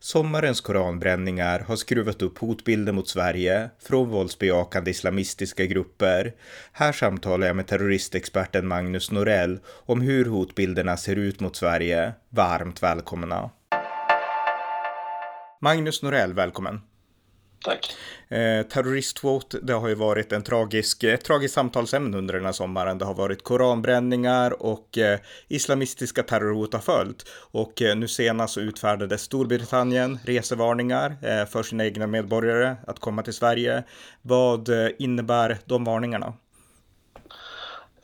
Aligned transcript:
Sommarens 0.00 0.60
koranbränningar 0.60 1.60
har 1.60 1.76
skruvat 1.76 2.22
upp 2.22 2.38
hotbilden 2.38 2.94
mot 2.94 3.08
Sverige 3.08 3.70
från 3.78 4.08
våldsbejakande 4.08 4.90
islamistiska 4.90 5.66
grupper. 5.66 6.34
Här 6.72 6.92
samtalar 6.92 7.46
jag 7.46 7.56
med 7.56 7.66
terroristexperten 7.66 8.66
Magnus 8.66 9.10
Norell 9.10 9.60
om 9.66 10.00
hur 10.00 10.24
hotbilderna 10.24 10.96
ser 10.96 11.16
ut 11.16 11.40
mot 11.40 11.56
Sverige. 11.56 12.12
Varmt 12.28 12.82
välkomna! 12.82 13.50
Magnus 15.60 16.02
Norell, 16.02 16.34
välkommen! 16.34 16.80
Tack. 17.64 17.96
Eh, 18.28 18.66
terroristhot, 18.66 19.54
det 19.62 19.72
har 19.72 19.88
ju 19.88 19.94
varit 19.94 20.32
en 20.32 20.42
tragisk, 20.42 21.04
ett 21.04 21.24
tragiskt 21.24 21.54
samtalsämne 21.54 22.18
under 22.18 22.34
den 22.34 22.44
här 22.44 22.52
sommaren. 22.52 22.98
Det 22.98 23.04
har 23.04 23.14
varit 23.14 23.44
koranbränningar 23.44 24.62
och 24.62 24.98
eh, 24.98 25.18
islamistiska 25.48 26.22
terrorhot 26.22 26.72
har 26.72 26.80
följt. 26.80 27.28
Och 27.50 27.82
eh, 27.82 27.96
nu 27.96 28.08
senast 28.08 28.54
så 28.54 28.60
utfärdade 28.60 29.18
Storbritannien 29.18 30.18
resevarningar 30.24 31.16
eh, 31.22 31.46
för 31.46 31.62
sina 31.62 31.84
egna 31.84 32.06
medborgare 32.06 32.76
att 32.86 32.98
komma 32.98 33.22
till 33.22 33.34
Sverige. 33.34 33.82
Vad 34.22 34.68
eh, 34.68 34.90
innebär 34.98 35.58
de 35.64 35.84
varningarna? 35.84 36.32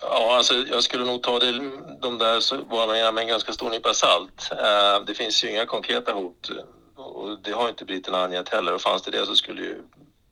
Ja, 0.00 0.36
alltså 0.36 0.55
jag 0.55 0.82
skulle 0.82 1.05
nog 1.05 1.22
ta 1.22 1.38
det, 1.38 1.52
de 2.00 2.18
där 2.18 2.70
varningarna 2.70 3.12
med 3.12 3.22
en 3.22 3.28
ganska 3.28 3.52
stor 3.52 3.70
nypa 3.70 3.94
salt. 3.94 4.50
Eh, 4.50 5.05
det 5.06 5.14
finns 5.14 5.44
ju 5.44 5.50
inga 5.50 5.66
konkreta 5.66 6.12
hot 6.12 6.50
och 6.97 7.39
det 7.42 7.53
har 7.53 7.69
inte 7.69 7.84
britterna 7.84 8.25
angett 8.25 8.48
heller 8.48 8.75
och 8.75 8.81
fanns 8.81 9.03
det 9.03 9.11
det 9.11 9.27
så 9.27 9.37
skulle 9.37 9.62
ju 9.62 9.83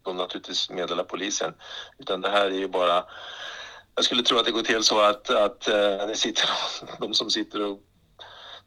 de 0.02 0.16
naturligtvis 0.16 0.70
meddela 0.70 1.04
polisen. 1.04 1.54
Utan 1.98 2.20
det 2.20 2.30
här 2.30 2.46
är 2.46 2.58
ju 2.58 2.68
bara 2.68 3.04
jag 3.94 4.04
skulle 4.04 4.22
tro 4.22 4.38
att 4.38 4.44
det 4.44 4.50
går 4.50 4.62
till 4.62 4.82
så 4.82 5.00
att, 5.00 5.30
att 5.30 5.68
äh, 5.68 6.12
sitter, 6.14 6.50
de 6.98 7.14
som 7.14 7.30
sitter 7.30 7.66
och 7.66 7.80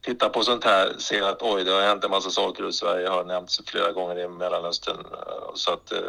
tittar 0.02 0.30
på 0.30 0.44
sånt 0.44 0.64
här 0.64 0.98
ser 0.98 1.22
att 1.22 1.42
oj, 1.42 1.64
det 1.64 1.72
har 1.72 1.82
hänt 1.82 2.04
en 2.04 2.12
massa 2.12 2.30
saker 2.30 2.66
och 2.66 2.76
Sverige 2.76 3.08
har 3.08 3.24
nämnts 3.24 3.62
flera 3.66 3.92
gånger 3.92 4.20
i 4.20 4.28
Mellanöstern 4.28 5.00
eh, 5.00 5.54
så 5.56 5.74
att 5.74 5.92
uh, 5.92 6.00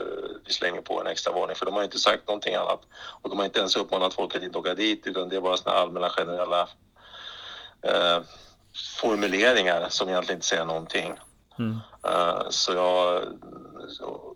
vi 0.47 0.53
slänger 0.53 0.81
på 0.81 1.01
en 1.01 1.07
extra 1.07 1.33
varning 1.33 1.57
för 1.57 1.67
de 1.67 1.75
har 1.75 1.85
inte 1.85 1.99
sagt 1.99 2.29
någonting 2.29 2.55
annat 2.55 2.81
och 3.23 3.31
de 3.31 3.39
har 3.39 3.45
inte 3.45 3.59
ens 3.59 3.77
uppmanat 3.77 4.15
folk 4.15 4.35
att 4.35 4.43
inte 4.43 4.59
åka 4.59 4.75
dit 4.75 5.07
utan 5.07 5.29
det 5.29 5.37
är 5.37 5.41
bara 5.41 5.57
såna 5.57 5.77
allmänna 5.77 6.11
generella 6.11 6.69
uh, 7.87 8.25
formuleringar 9.01 9.89
som 9.89 10.09
egentligen 10.09 10.37
inte 10.37 10.47
säger 10.47 10.65
någonting. 10.65 11.15
Mm. 11.59 11.77
Uh, 12.07 12.49
så 12.51 12.73
jag, 12.73 13.25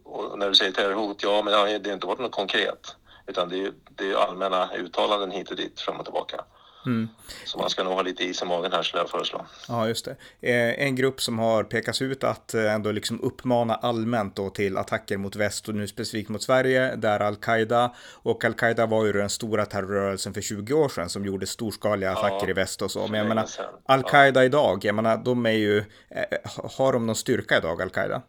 och 0.05 0.39
när 0.39 0.49
du 0.49 0.55
säger 0.55 0.73
terrorhot, 0.73 1.23
ja 1.23 1.43
men 1.43 1.53
det 1.53 1.59
har 1.59 1.95
inte 1.95 2.07
varit 2.07 2.21
något 2.21 2.33
konkret. 2.33 2.97
Utan 3.27 3.49
det 3.49 3.65
är, 3.65 3.73
det 3.97 4.11
är 4.11 4.17
allmänna 4.17 4.75
uttalanden 4.75 5.31
hit 5.31 5.51
och 5.51 5.57
dit 5.57 5.81
fram 5.81 5.97
och 5.97 6.05
tillbaka. 6.05 6.45
Mm. 6.86 7.09
Så 7.45 7.59
man 7.59 7.70
ska 7.70 7.84
nog 7.84 7.92
ha 7.92 8.03
lite 8.03 8.25
is 8.25 8.42
i 8.42 8.45
magen 8.45 8.73
här 8.73 8.83
skulle 8.83 9.03
jag 9.03 9.11
föreslå. 9.11 9.47
Ja, 9.69 9.89
just 9.89 10.05
det. 10.05 10.17
Eh, 10.41 10.86
en 10.86 10.97
grupp 10.97 11.20
som 11.20 11.39
har 11.39 11.64
pekats 11.64 12.03
ut 12.03 12.25
att 12.25 12.55
eh, 12.55 12.75
ändå 12.75 12.92
liksom 12.92 13.20
uppmana 13.20 13.75
allmänt 13.75 14.36
då 14.36 14.50
till 14.50 14.77
attacker 14.77 15.17
mot 15.17 15.36
väst 15.36 15.69
och 15.69 15.75
nu 15.75 15.86
specifikt 15.86 16.28
mot 16.28 16.42
Sverige, 16.42 16.97
det 16.97 17.08
är 17.08 17.20
al-Qaida. 17.20 17.95
Och 18.12 18.45
al-Qaida 18.45 18.86
var 18.86 19.05
ju 19.05 19.12
den 19.12 19.31
stora 19.31 19.67
terrorrörelsen 19.67 20.34
för 20.34 20.41
20 20.41 20.75
år 20.75 20.89
sedan 20.89 21.08
som 21.08 21.27
gjorde 21.27 21.47
storskaliga 21.47 22.12
attacker 22.12 22.47
ja, 22.47 22.51
i 22.51 22.53
väst 22.53 22.83
och 22.83 22.91
så. 22.91 23.06
Men 23.06 23.19
jag 23.19 23.28
menar, 23.28 23.47
al-Qaida 23.86 24.41
ja. 24.41 24.45
idag, 24.45 24.84
jag 24.84 24.95
menar, 24.95 25.17
de 25.17 25.47
är 25.47 25.51
ju, 25.51 25.84
har 26.77 26.92
de 26.92 27.07
någon 27.07 27.17
styrka 27.17 27.58
idag, 27.58 27.83
al-Qaida? 27.83 28.23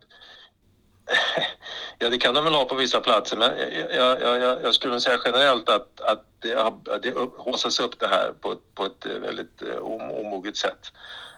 Ja, 2.03 2.09
det 2.09 2.17
kan 2.17 2.33
de 2.33 2.43
väl 2.43 2.53
ha 2.53 2.65
på 2.65 2.75
vissa 2.75 3.01
platser, 3.01 3.37
men 3.37 3.51
jag, 3.95 4.21
jag, 4.21 4.41
jag, 4.41 4.63
jag 4.63 4.75
skulle 4.75 4.99
säga 4.99 5.19
generellt 5.25 5.69
att, 5.69 6.01
att 6.01 6.25
det, 6.39 6.53
har, 6.53 6.99
det 6.99 7.13
håsas 7.37 7.79
upp 7.79 7.99
det 7.99 8.07
här 8.07 8.33
på, 8.41 8.55
på 8.75 8.85
ett 8.85 9.05
eh, 9.05 9.11
väldigt 9.11 9.61
eh, 9.61 9.77
omoget 9.77 10.57
sätt. 10.57 10.91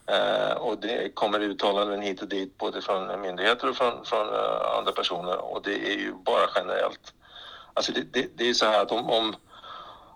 Eh, 0.08 0.52
och 0.52 0.78
det 0.78 1.16
kommer 1.16 1.40
uttalanden 1.40 2.02
hit 2.02 2.22
och 2.22 2.28
dit 2.28 2.58
både 2.58 2.82
från 2.82 3.22
myndigheter 3.22 3.70
och 3.70 3.76
från, 3.76 4.06
från 4.06 4.28
eh, 4.28 4.78
andra 4.78 4.92
personer 4.92 5.38
och 5.38 5.62
det 5.64 5.94
är 5.94 5.98
ju 5.98 6.14
bara 6.14 6.50
generellt. 6.56 7.14
Alltså 7.74 7.92
det, 7.92 8.02
det, 8.14 8.28
det 8.36 8.50
är 8.50 8.54
så 8.54 8.66
här 8.66 8.82
att 8.82 8.92
om, 8.92 9.10
om, 9.10 9.36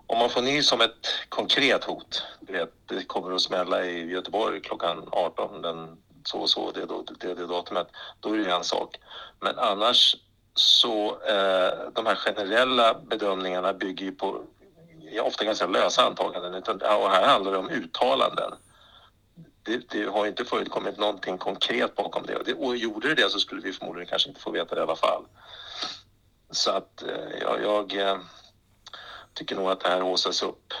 om 0.06 0.18
man 0.18 0.30
får 0.30 0.42
nys 0.42 0.72
om 0.72 0.80
ett 0.80 1.06
konkret 1.28 1.84
hot, 1.84 2.22
vet, 2.40 2.72
det 2.86 3.04
kommer 3.04 3.34
att 3.34 3.42
smälla 3.42 3.84
i 3.84 4.10
Göteborg 4.10 4.60
klockan 4.60 5.08
18 5.12 5.62
den 5.62 5.96
så 6.24 6.38
och 6.38 6.50
så, 6.50 6.70
det, 6.70 6.86
det, 7.20 7.34
det 7.34 7.46
datumet, 7.46 7.88
då 8.20 8.34
är 8.34 8.38
det 8.38 8.50
en 8.50 8.64
sak. 8.64 8.96
Men 9.40 9.58
annars 9.58 10.16
så 10.58 11.10
eh, 11.10 11.92
de 11.92 12.06
här 12.06 12.14
generella 12.14 12.94
bedömningarna 12.94 13.72
bygger 13.72 14.04
ju 14.04 14.12
på 14.12 14.42
ja, 15.12 15.22
ofta 15.22 15.44
ganska 15.44 15.66
lösa 15.66 16.06
antaganden. 16.06 16.54
Utan, 16.54 16.74
och 16.76 17.10
här 17.10 17.26
handlar 17.26 17.52
det 17.52 17.58
om 17.58 17.70
uttalanden. 17.70 18.52
Det, 19.62 19.88
det 19.88 20.04
har 20.04 20.26
inte 20.26 20.44
förekommit 20.44 20.98
någonting 20.98 21.38
konkret 21.38 21.94
bakom 21.94 22.26
det. 22.26 22.36
Och, 22.36 22.44
det. 22.44 22.54
och 22.54 22.76
gjorde 22.76 23.08
det 23.08 23.22
det 23.22 23.30
så 23.30 23.38
skulle 23.40 23.60
vi 23.60 23.72
förmodligen 23.72 24.08
kanske 24.08 24.28
inte 24.28 24.40
få 24.40 24.50
veta 24.50 24.74
det 24.74 24.80
i 24.80 24.84
alla 24.84 24.96
fall. 24.96 25.24
Så 26.50 26.70
att 26.70 27.02
eh, 27.02 27.38
jag, 27.40 27.62
jag 27.62 28.10
eh, 28.10 28.18
tycker 29.34 29.56
nog 29.56 29.70
att 29.70 29.80
det 29.80 29.88
här 29.88 30.00
håsas 30.00 30.42
upp 30.42 30.74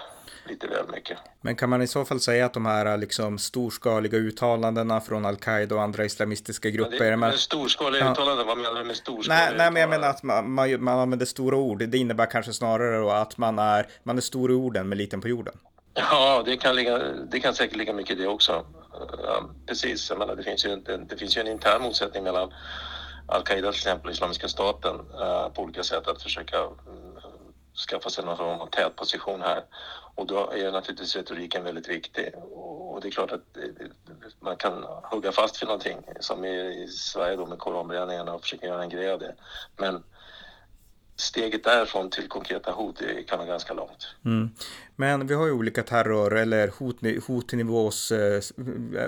lite 0.48 0.66
väl 0.66 0.88
mycket. 0.88 1.18
Men 1.40 1.56
kan 1.56 1.70
man 1.70 1.82
i 1.82 1.86
så 1.86 2.04
fall 2.04 2.20
säga 2.20 2.46
att 2.46 2.54
de 2.54 2.66
här 2.66 2.96
liksom 2.96 3.38
storskaliga 3.38 4.18
uttalandena 4.18 5.00
från 5.00 5.26
al-Qaida 5.26 5.74
och 5.74 5.82
andra 5.82 6.04
islamistiska 6.04 6.70
grupper... 6.70 6.98
Men 6.98 7.10
det, 7.10 7.16
men 7.16 7.32
storskaliga 7.32 8.04
ja. 8.04 8.12
uttalanden, 8.12 8.46
vad 8.46 8.58
menar 8.58 8.80
du 8.80 8.84
med 8.84 8.96
storskaliga 8.96 9.44
nej, 9.44 9.54
nej, 9.56 9.70
men 9.70 9.80
jag 9.80 9.90
menar 9.90 10.08
att 10.08 10.22
man, 10.22 10.50
man, 10.50 10.84
man 10.84 10.98
använder 10.98 11.26
stora 11.26 11.56
ord. 11.56 11.88
Det 11.88 11.98
innebär 11.98 12.26
kanske 12.26 12.52
snarare 12.52 13.22
att 13.22 13.38
man 13.38 13.58
är, 13.58 13.86
man 14.02 14.16
är 14.16 14.22
stor 14.22 14.50
i 14.50 14.54
orden 14.54 14.88
men 14.88 14.98
liten 14.98 15.20
på 15.20 15.28
jorden. 15.28 15.54
Ja, 15.94 16.42
det 16.44 16.56
kan, 16.56 16.76
ligga, 16.76 16.98
det 17.30 17.40
kan 17.40 17.54
säkert 17.54 17.76
ligga 17.76 17.92
mycket 17.92 18.18
i 18.18 18.22
det 18.22 18.28
också. 18.28 18.64
Ja, 19.24 19.44
precis, 19.66 20.10
jag 20.10 20.18
menar, 20.18 20.36
det, 20.36 20.42
finns 20.42 20.66
ju 20.66 20.72
en, 20.72 21.06
det 21.06 21.16
finns 21.16 21.36
ju 21.36 21.40
en 21.40 21.46
intern 21.46 21.82
motsättning 21.82 22.24
mellan 22.24 22.52
al-Qaida 23.26 23.72
till 23.72 23.78
exempel 23.78 24.10
Islamiska 24.10 24.48
staten 24.48 24.96
uh, 24.96 25.48
på 25.48 25.62
olika 25.62 25.82
sätt 25.82 26.08
att 26.08 26.22
försöka 26.22 26.56
skaffa 27.78 28.10
sig 28.10 28.24
någon 28.24 28.36
form 28.36 28.60
av 28.60 28.66
tätposition 28.66 29.40
här. 29.42 29.64
Och 30.14 30.26
då 30.26 30.50
är 30.50 30.72
naturligtvis 30.72 31.16
retoriken 31.16 31.64
väldigt 31.64 31.88
viktig. 31.88 32.34
Och 32.52 33.00
det 33.00 33.08
är 33.08 33.10
klart 33.10 33.32
att 33.32 33.56
eh, 33.56 33.64
eh, 33.64 33.90
man 34.40 34.56
kan 34.56 34.84
hugga 35.02 35.32
fast 35.32 35.56
för 35.56 35.66
någonting 35.66 35.98
som 36.20 36.44
i 36.44 36.88
Sverige 36.88 37.36
då 37.36 37.46
med 37.46 37.58
koranbränningarna 37.58 38.34
och 38.34 38.40
försöka 38.42 38.66
göra 38.66 38.82
en 38.82 38.88
grej 38.88 39.10
av 39.12 39.18
det. 39.18 39.34
Men 39.76 40.04
steget 41.20 41.64
därifrån 41.64 42.10
till 42.10 42.28
konkreta 42.28 42.72
hot 42.72 43.02
kan 43.26 43.38
vara 43.38 43.48
ganska 43.48 43.74
långt. 43.74 44.06
Mm. 44.24 44.50
Men 44.96 45.26
vi 45.26 45.34
har 45.34 45.46
ju 45.46 45.52
olika 45.52 45.82
terror 45.82 46.36
eller 46.36 46.68
hot, 46.78 46.96
hotnivås, 47.26 48.12
eh, 48.12 48.42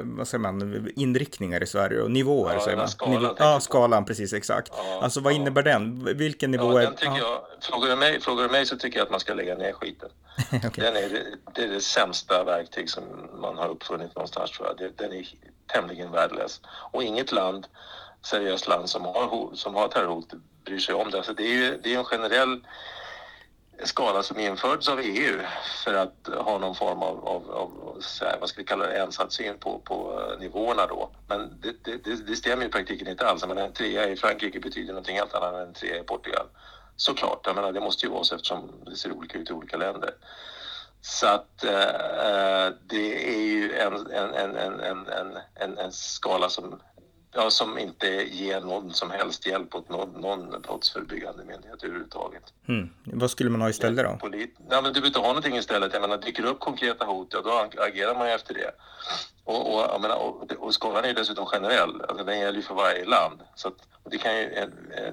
vad 0.02 0.28
säger 0.28 0.38
man, 0.38 0.88
inriktningar 0.96 1.62
i 1.62 1.66
Sverige 1.66 2.02
och 2.02 2.10
nivåer. 2.10 2.54
Ja, 2.54 2.60
säger 2.60 2.76
man. 2.76 2.88
Skalan, 2.88 3.22
Nivå, 3.22 3.34
ja, 3.38 3.60
skalan, 3.60 4.04
precis 4.04 4.32
exakt. 4.32 4.72
Ja, 4.76 5.00
alltså 5.02 5.20
vad 5.20 5.32
ja. 5.32 5.36
innebär 5.36 5.62
den? 5.62 6.04
Vilken 6.16 6.50
nivå 6.50 6.72
ja, 6.72 6.80
är... 6.80 6.84
Den 6.84 6.96
tycker 6.96 7.18
jag, 7.18 7.40
frågar, 7.60 7.88
du 7.88 7.96
mig, 7.96 8.20
frågar 8.20 8.42
du 8.42 8.50
mig 8.50 8.66
så 8.66 8.76
tycker 8.76 8.98
jag 8.98 9.04
att 9.04 9.10
man 9.10 9.20
ska 9.20 9.34
lägga 9.34 9.54
ner 9.54 9.72
skiten. 9.72 10.08
okay. 10.52 10.70
den 10.84 10.96
är, 10.96 11.24
det 11.54 11.62
är 11.62 11.68
det 11.68 11.80
sämsta 11.80 12.44
verktyg 12.44 12.90
som 12.90 13.04
man 13.40 13.58
har 13.58 13.68
uppfunnit 13.68 14.14
någonstans 14.14 14.50
tror 14.50 14.68
jag. 14.68 14.92
Den 14.96 15.12
är 15.12 15.26
tämligen 15.72 16.10
värdelös. 16.10 16.60
Och 16.66 17.02
inget 17.02 17.32
land, 17.32 17.66
seriöst 18.22 18.68
land 18.68 18.90
som 18.90 19.04
har, 19.04 19.50
som 19.54 19.74
har 19.74 19.88
terrorhot 19.88 20.32
bryr 20.64 20.78
sig 20.78 20.94
om 20.94 21.10
det. 21.10 21.22
Så 21.22 21.32
det 21.32 21.42
är 21.42 21.54
ju 21.54 21.80
det 21.82 21.94
är 21.94 21.98
en 21.98 22.04
generell 22.04 22.60
skala 23.84 24.22
som 24.22 24.38
införts 24.38 24.88
av 24.88 25.00
EU 25.00 25.40
för 25.84 25.94
att 25.94 26.28
ha 26.44 26.58
någon 26.58 26.74
form 26.74 27.02
av, 27.02 27.28
av, 27.28 27.50
av 27.50 28.02
vad 28.40 28.48
ska 28.48 28.60
vi 28.60 28.66
kalla 28.66 28.86
det, 28.86 29.02
ensatssyn 29.02 29.58
på, 29.58 29.78
på 29.78 30.20
eh, 30.20 30.40
nivåerna 30.40 30.86
då. 30.86 31.10
Men 31.28 31.60
det, 31.60 31.84
det, 32.04 32.26
det 32.26 32.36
stämmer 32.36 32.66
i 32.66 32.68
praktiken 32.68 33.08
inte 33.08 33.26
alls. 33.26 33.46
Men 33.46 33.58
en 33.58 33.72
trea 33.72 34.08
i 34.08 34.16
Frankrike 34.16 34.60
betyder 34.60 34.92
någonting 34.92 35.16
helt 35.16 35.34
annat 35.34 35.54
än 35.54 35.60
en 35.60 35.74
trea 35.74 35.98
i 36.00 36.02
Portugal. 36.02 36.46
Såklart, 36.96 37.40
jag 37.46 37.54
menar, 37.54 37.72
det 37.72 37.80
måste 37.80 38.06
ju 38.06 38.12
vara 38.12 38.24
så 38.24 38.34
eftersom 38.34 38.72
det 38.86 38.96
ser 38.96 39.12
olika 39.12 39.38
ut 39.38 39.50
i 39.50 39.52
olika 39.52 39.76
länder. 39.76 40.10
Så 41.02 41.26
att 41.26 41.64
eh, 41.64 41.94
eh, 42.26 42.72
det 42.86 43.28
är 43.34 43.42
ju 43.42 43.78
en, 43.78 44.06
en, 44.06 44.34
en, 44.34 44.56
en, 44.56 44.80
en, 44.80 45.38
en, 45.54 45.78
en 45.78 45.92
skala 45.92 46.48
som 46.48 46.80
ja, 47.32 47.50
som 47.50 47.78
inte 47.78 48.06
ger 48.06 48.60
någon 48.60 48.92
som 48.92 49.10
helst 49.10 49.46
hjälp 49.46 49.74
åt 49.74 49.88
någon, 49.88 50.20
någon 50.20 50.60
brottsförebyggande 50.60 51.44
myndighet 51.44 51.84
överhuvudtaget. 51.84 52.42
Mm. 52.68 52.90
Vad 53.04 53.30
skulle 53.30 53.50
man 53.50 53.60
ha 53.60 53.70
istället 53.70 54.04
då? 54.04 54.16
Polit 54.20 54.56
ja, 54.70 54.80
men 54.80 54.84
du 54.84 54.92
behöver 54.92 55.06
inte 55.06 55.18
ha 55.18 55.26
någonting 55.26 55.56
istället. 55.56 55.92
Jag 55.92 56.02
menar, 56.02 56.18
dyker 56.18 56.42
det 56.42 56.48
upp 56.48 56.60
konkreta 56.60 57.04
hot, 57.04 57.28
ja 57.32 57.40
då 57.44 57.82
agerar 57.82 58.14
man 58.14 58.28
ju 58.28 58.34
efter 58.34 58.54
det. 58.54 58.70
Och, 59.44 59.74
och, 59.74 59.80
jag 59.80 60.00
menar, 60.00 60.16
och, 60.16 60.52
och 60.58 60.74
skalan 60.74 61.04
är 61.04 61.08
ju 61.08 61.14
dessutom 61.14 61.46
generell, 61.46 62.00
alltså 62.08 62.24
den 62.24 62.40
gäller 62.40 62.56
ju 62.56 62.62
för 62.62 62.74
varje 62.74 63.04
land. 63.04 63.40
Så 63.54 63.68
att, 63.68 63.74
det, 64.04 64.18
kan 64.18 64.36
ju, 64.36 64.70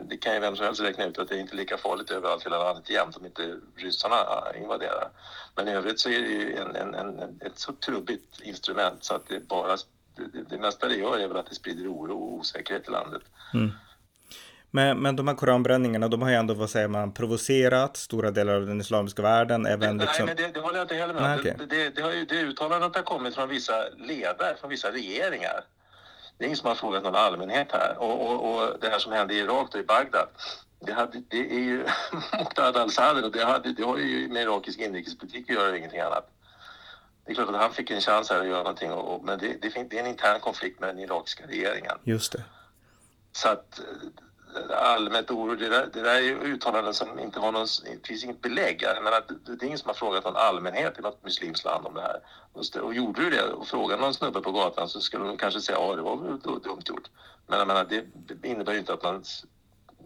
det 0.10 0.18
kan 0.18 0.34
ju 0.34 0.40
vem 0.40 0.56
som 0.56 0.66
helst 0.66 0.82
räkna 0.82 1.06
ut 1.06 1.18
att 1.18 1.30
det 1.30 1.36
är 1.36 1.40
inte 1.40 1.56
lika 1.56 1.78
farligt 1.78 2.12
överallt 2.12 2.42
i 2.42 2.44
hela 2.44 2.64
landet 2.64 2.90
jämt 2.90 3.18
om 3.18 3.26
inte 3.26 3.56
ryssarna 3.76 4.16
invaderar. 4.62 5.10
Men 5.56 5.68
i 5.68 5.72
övrigt 5.72 6.00
så 6.00 6.10
är 6.10 6.20
det 6.20 6.28
ju 6.28 6.58
en, 6.58 6.76
en, 6.76 6.96
en, 6.96 7.40
ett 7.46 7.60
så 7.60 7.74
trubbigt 7.74 8.42
instrument 8.42 9.04
så 9.04 9.16
att 9.16 9.28
det 9.28 9.48
bara 9.48 9.78
det, 10.18 10.44
det 10.50 10.58
mesta 10.58 10.88
det 10.88 10.96
gör 10.96 11.20
är 11.20 11.28
väl 11.28 11.38
att 11.38 11.50
det 11.50 11.56
sprider 11.56 11.94
oro 11.94 12.14
och 12.14 12.34
osäkerhet 12.34 12.88
i 12.88 12.92
landet. 12.92 13.22
Mm. 13.54 13.72
Men, 14.72 14.98
men 14.98 15.16
de 15.16 15.28
här 15.28 15.36
koranbränningarna, 15.36 16.08
de 16.08 16.22
har 16.22 16.30
ju 16.30 16.36
ändå, 16.36 16.54
vad 16.54 16.70
säger 16.70 16.88
man, 16.88 17.14
provocerat 17.14 17.98
stora 17.98 18.32
delar 18.32 18.54
av 18.54 18.66
den 18.66 18.82
islamiska 18.82 19.22
världen. 19.22 19.66
Även 19.66 19.98
Nej, 19.98 20.06
liksom... 20.06 20.26
men 20.26 20.36
det, 20.36 20.48
det 20.54 20.60
håller 20.60 20.78
jag 20.78 20.84
inte 20.84 20.96
heller 20.96 21.14
med 21.14 21.24
Nej, 21.24 21.34
om. 21.34 21.40
okej. 21.40 21.56
Det, 21.60 21.66
det, 21.66 21.90
det, 21.96 22.02
har 22.02 22.12
ju, 22.12 22.26
det 22.26 22.42
uttalandet 22.42 22.96
har 22.96 23.04
kommit 23.04 23.36
från 23.36 23.50
vissa 23.50 23.74
ledare, 23.98 24.56
från 24.60 24.70
vissa 24.70 24.92
regeringar. 24.92 25.64
Det 26.38 26.44
är 26.44 26.46
ingen 26.46 26.58
som 26.58 26.68
har 26.68 26.76
frågat 26.76 27.04
någon 27.04 27.16
allmänhet 27.16 27.68
här. 27.72 27.96
Och, 27.98 28.30
och, 28.30 28.56
och 28.56 28.80
det 28.82 28.90
här 28.90 29.00
som 29.00 29.12
hände 29.12 29.34
i 29.34 29.40
Irak, 29.40 29.70
då, 29.72 29.80
i 29.80 29.84
Bagdad, 29.84 30.28
det, 30.86 30.94
hade, 30.94 31.22
det 31.28 31.40
är 31.40 31.60
ju 31.60 31.78
Muqtada 32.40 32.82
al-Sadr 32.82 33.24
och 33.24 33.32
det, 33.32 33.46
hade, 33.46 33.74
det 33.74 33.84
har 33.84 33.98
ju 33.98 34.28
med 34.28 34.44
irakisk 34.44 34.80
inrikespolitik 34.80 35.50
att 35.50 35.56
göra 35.56 35.70
och 35.70 35.78
ingenting 35.78 36.00
annat. 36.00 36.30
Det 37.28 37.34
är 37.34 37.36
klart 37.36 37.50
att 37.50 37.62
han 37.62 37.74
fick 37.74 37.92
en 37.92 38.02
chans 38.02 38.30
här 38.30 38.40
att 38.40 38.48
göra 38.48 38.58
någonting, 38.64 38.92
och, 38.92 39.24
men 39.24 39.40
det, 39.40 39.48
det, 39.62 39.84
det 39.90 39.98
är 39.98 40.00
en 40.00 40.08
intern 40.08 40.40
konflikt 40.40 40.80
med 40.80 40.90
den 40.90 41.00
irakiska 41.00 41.48
regeringen. 41.48 41.98
Just 42.04 42.32
det. 42.32 42.44
Så 43.32 43.50
att 43.50 43.80
eh, 43.80 44.78
allmänt 44.94 45.32
oro, 45.32 45.56
det 45.56 45.70
där, 45.70 45.90
det 45.94 46.02
där 46.02 46.16
är 46.16 46.22
ju 46.22 46.40
uttalanden 46.40 46.94
som 46.94 47.20
inte 47.20 47.40
har 47.40 47.52
någon, 47.52 47.68
det 47.86 48.08
finns 48.08 48.24
inget 48.24 48.42
belägg. 48.42 48.82
Jag 48.82 49.04
menar, 49.04 49.24
det, 49.28 49.56
det 49.56 49.66
är 49.66 49.68
ingen 49.68 49.80
som 49.80 49.88
har 49.88 49.94
frågat 49.94 50.24
någon 50.24 50.36
allmänhet 50.36 51.00
i 51.00 51.02
något 51.02 51.24
muslimskt 51.24 51.66
land 51.66 51.86
om 51.86 51.94
det 51.94 52.02
här. 52.02 52.20
Och, 52.82 52.94
gjorde 52.94 53.22
du 53.22 53.30
det 53.30 53.44
och 53.44 53.68
frågade 53.68 54.02
någon 54.02 54.14
snubbe 54.14 54.42
på 54.42 54.52
gatan 54.52 54.90
så 54.90 55.02
skulle 55.02 55.26
de 55.26 55.38
kanske 55.38 55.62
säga 55.62 55.78
ja, 55.78 55.96
det 55.96 56.02
var 56.02 56.18
väl 56.18 56.40
du- 56.40 56.60
dumt 56.60 56.82
gjort. 56.86 57.10
Men 57.48 57.60
jag 57.60 57.68
menar, 57.68 57.86
det, 57.86 58.06
det 58.14 58.48
innebär 58.48 58.74
ju 58.74 58.80
inte 58.80 58.94
att 58.94 59.04
man 59.04 59.24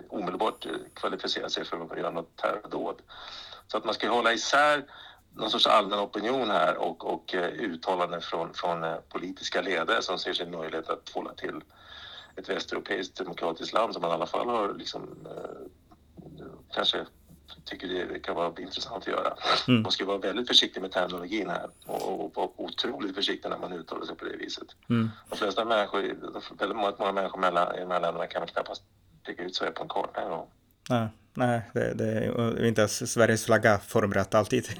omedelbart 0.09 0.65
eh, 0.65 0.71
kvalificerar 0.93 1.47
sig 1.49 1.65
för 1.65 1.91
att 1.91 1.97
göra 1.97 2.11
något 2.11 2.35
terrordåd. 2.35 3.01
Så 3.67 3.77
att 3.77 3.85
man 3.85 3.93
ska 3.93 4.09
hålla 4.09 4.33
isär 4.33 4.85
någon 5.35 5.49
sorts 5.49 5.67
allmän 5.67 5.99
opinion 5.99 6.49
här 6.49 6.77
och, 6.77 7.13
och 7.13 7.35
eh, 7.35 7.51
uttalanden 7.51 8.21
från, 8.21 8.53
från 8.53 8.83
eh, 8.83 8.95
politiska 9.09 9.61
ledare 9.61 10.01
som 10.01 10.17
ser 10.17 10.33
sin 10.33 10.51
möjlighet 10.51 10.89
att 10.89 11.09
hålla 11.09 11.33
till 11.33 11.61
ett 12.35 12.49
västeuropeiskt 12.49 13.17
demokratiskt 13.17 13.73
land 13.73 13.93
som 13.93 14.01
man 14.01 14.11
i 14.11 14.13
alla 14.13 14.25
fall 14.25 14.49
har 14.49 14.73
liksom, 14.73 15.03
eh, 15.25 16.45
kanske 16.73 17.05
tycker 17.65 17.87
det 17.87 18.19
kan 18.19 18.35
vara 18.35 18.61
intressant 18.61 18.97
att 18.97 19.07
göra. 19.07 19.33
Mm. 19.67 19.81
Man 19.81 19.91
ska 19.91 20.05
vara 20.05 20.17
väldigt 20.17 20.47
försiktig 20.47 20.81
med 20.81 20.91
terminologin 20.91 21.49
här 21.49 21.69
och, 21.85 22.25
och 22.25 22.35
vara 22.35 22.49
otroligt 22.55 23.15
försiktig 23.15 23.49
när 23.49 23.57
man 23.57 23.73
uttalar 23.73 24.05
sig 24.05 24.15
på 24.15 24.25
det 24.25 24.37
viset. 24.37 24.67
Mm. 24.89 25.09
De 25.29 25.35
flesta 25.35 25.65
människor, 25.65 26.01
väldigt 26.57 26.77
många, 26.77 26.93
många 26.99 27.11
människor 27.11 27.39
mellan, 27.39 27.75
i 27.75 27.79
de 27.79 27.91
här 27.91 27.99
länderna 27.99 28.27
kan 28.27 28.41
väl 28.41 28.49
knappast 28.49 28.83
peka 29.25 29.43
ut 29.43 29.55
Sverige 29.55 29.71
på 29.71 29.83
en 29.83 29.89
karta. 29.89 30.45
Nej, 30.89 31.09
nej 31.33 31.61
det, 31.73 31.93
det 31.93 32.05
är 32.05 32.65
inte 32.65 32.81
ens 32.81 33.11
Sveriges 33.11 33.45
flagga 33.45 33.79
formrätt 33.87 34.35
alltid. 34.35 34.67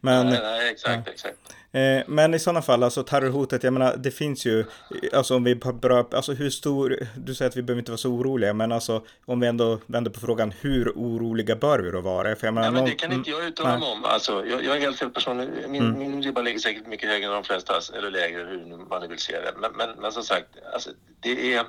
men, 0.00 0.26
nej, 0.26 0.38
nej, 0.42 0.70
exakt, 0.70 1.08
exakt. 1.08 1.36
eh, 1.72 2.02
men 2.06 2.34
i 2.34 2.38
sådana 2.38 2.62
fall, 2.62 2.82
alltså 2.82 3.02
terrorhotet, 3.02 3.62
jag 3.64 3.72
menar, 3.72 3.96
det 3.96 4.10
finns 4.10 4.46
ju, 4.46 4.64
alltså 5.12 5.36
om 5.36 5.44
vi 5.44 5.54
börjar, 5.54 6.06
alltså 6.12 6.32
hur 6.32 6.50
stor, 6.50 6.96
du 7.16 7.34
säger 7.34 7.48
att 7.48 7.56
vi 7.56 7.62
behöver 7.62 7.78
inte 7.80 7.90
vara 7.90 7.98
så 7.98 8.10
oroliga, 8.10 8.52
men 8.54 8.72
alltså 8.72 9.02
om 9.24 9.40
vi 9.40 9.46
ändå 9.46 9.78
vänder 9.86 10.10
på 10.10 10.20
frågan, 10.20 10.52
hur 10.60 10.92
oroliga 10.94 11.56
bör 11.56 11.78
vi 11.78 11.90
då 11.90 12.00
vara? 12.00 12.36
För 12.36 12.46
jag 12.46 12.54
menar, 12.54 12.66
Ja, 12.66 12.72
men 12.72 12.84
det 12.84 12.90
någon- 12.90 12.96
kan 12.98 13.12
inte 13.12 13.30
jag 13.30 13.44
uttala 13.44 13.78
mig 13.78 13.88
om. 13.88 14.04
Alltså, 14.04 14.46
jag, 14.46 14.64
jag 14.64 14.76
är 14.76 14.80
helt 14.80 14.98
fel 14.98 15.10
person. 15.10 15.36
Min, 15.68 15.82
Mm. 15.82 15.98
min 15.98 16.22
ribba 16.22 16.40
ligger 16.42 16.58
säkert 16.58 16.86
mycket 16.86 17.08
högre 17.08 17.26
än 17.26 17.32
de 17.32 17.44
flesta, 17.44 17.74
eller 17.98 18.10
lägre, 18.10 18.38
hur 18.44 18.88
man 18.88 19.02
nu 19.02 19.08
vill 19.08 19.18
se 19.18 19.32
det. 19.40 19.52
Men, 19.60 19.70
men, 19.76 19.88
men 20.00 20.12
som 20.12 20.22
sagt, 20.22 20.46
alltså, 20.74 20.90
det, 21.20 21.54
är, 21.54 21.64